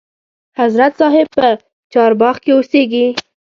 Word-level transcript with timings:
حضرت 0.59 0.91
صاحب 0.99 1.27
په 1.35 1.47
چارباغ 1.93 2.35
کې 2.43 2.51
اوسیږي. 2.55 3.05